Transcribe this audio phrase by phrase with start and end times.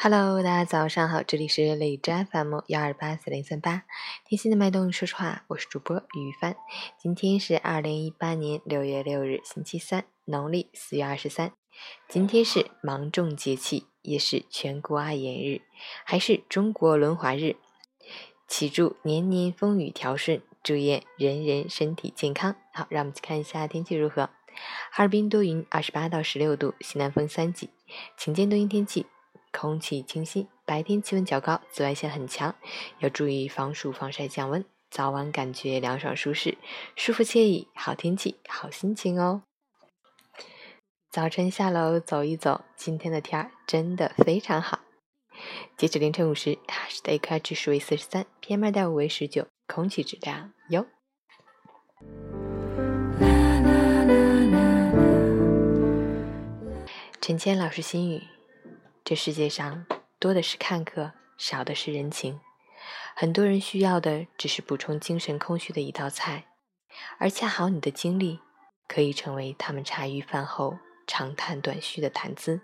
[0.00, 3.82] Hello，大家早上好，这里是荔枝 FM 幺二八四零三八，
[4.24, 6.54] 贴心的脉动，说实话，我是主播于帆。
[7.00, 11.50] 今天是二零一八年六月六日，星期三，农历四月二十三。
[12.08, 15.62] 今天是芒种节气，也是全国爱眼日，
[16.04, 17.56] 还是中国轮滑日。
[18.46, 22.54] 祈祝年年风雨调顺，祝愿人人身体健康。
[22.72, 24.30] 好，让我们去看一下天气如何。
[24.92, 27.70] 哈尔滨多云，二十八到十六度，西南风三级，
[28.16, 29.04] 晴间多云天气。
[29.52, 32.54] 空气清新，白天气温较高，紫外线很强，
[32.98, 34.64] 要注意防暑防晒降温。
[34.90, 36.56] 早晚感觉凉爽舒适，
[36.96, 39.42] 舒服惬意，好天气，好心情哦。
[41.10, 44.80] 早晨下楼走一走，今天的天儿真的非常好。
[45.76, 50.86] 截止凌晨五时，哈市的 AQI 指数为四十三，PM 二点五为十九，空气质量优。
[57.20, 58.22] 陈谦老师心语。
[59.08, 59.86] 这世界上
[60.18, 62.40] 多的是看客，少的是人情。
[63.16, 66.44] 很多人需要的只是补充精神空虚的一道菜，
[67.16, 68.40] 而恰好你的经历
[68.86, 72.60] 可以成为他们茶余饭后长谈短叙的谈资。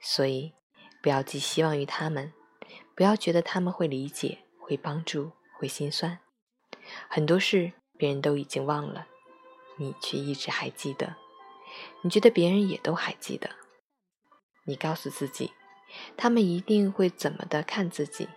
[0.00, 0.54] 所以，
[1.02, 2.32] 不要寄希望于他们，
[2.94, 6.20] 不要觉得他们会理解、会帮助、会心酸。
[7.08, 9.08] 很多事别人都已经忘了，
[9.78, 11.16] 你却一直还记得。
[12.02, 13.50] 你觉得别人也都还记得。
[14.68, 15.52] 你告诉自己，
[16.14, 18.28] 他们一定会怎么的看自己？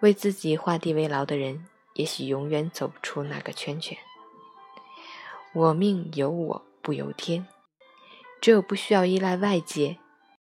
[0.00, 3.96] 为自己画地为牢的人，也许永远走不出那个圈圈。
[5.54, 7.48] 我命由我不由天，
[8.38, 9.96] 只有不需要依赖外界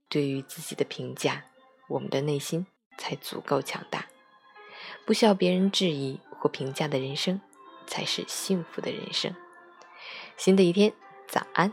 [0.09, 1.45] 对于自己的评价，
[1.89, 4.07] 我们的内心才足够强大。
[5.05, 7.39] 不需要别人质疑或评价的人生，
[7.87, 9.37] 才是幸福的人生。
[10.39, 10.95] 新的一天，
[11.29, 11.71] 早安。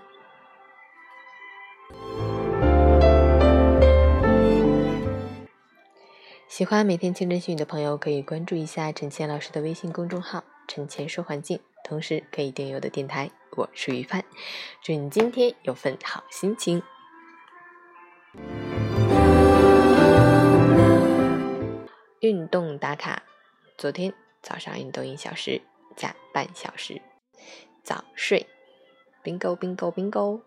[6.57, 13.29] 喜欢每天清晨训语的朋友，可以关注一下陈倩老师的微信公众号“陈倩说环境”，同时可以订阅我的电台。
[13.51, 14.23] 我是于帆，
[14.81, 16.81] 祝你今天有份好心情。
[22.21, 23.21] 运动打卡，
[23.77, 24.11] 昨天
[24.41, 25.61] 早上运动一小时
[25.95, 26.99] 加半小时，
[27.83, 28.47] 早睡
[29.23, 30.41] ，bingo bingo bingo。